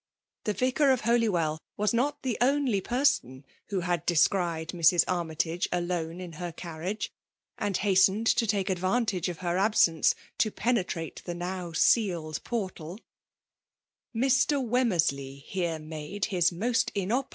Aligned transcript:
The 0.45 0.53
Vicar 0.53 0.89
of 0.89 1.01
Holywdi 1.01 1.59
was 1.77 1.93
not 1.93 2.23
the 2.23 2.35
only 2.41 2.81
person 2.81 3.45
wlio 3.69 3.83
had 3.83 4.03
descried 4.07 4.69
Mrs. 4.69 5.05
Ann3rtage 5.05 5.67
alone 5.71 6.19
in 6.19 6.31
her 6.41 6.51
carriage, 6.51 7.11
and 7.59 7.77
hastened 7.77 8.25
to 8.25 8.47
take 8.47 8.71
advantage 8.71 9.29
of 9.29 9.41
her 9.45 9.59
absence 9.59 10.15
to 10.39 10.49
'penetrate 10.49 11.21
the 11.25 11.35
now 11.35 11.71
sealed 11.73 12.43
portal 12.43 12.99
Mr. 14.15 14.53
Wemmersley 14.67 15.43
here 15.43 15.77
made 15.77 16.25
his 16.25 16.51
most 16.51 16.91
inoppor? 16.95 17.27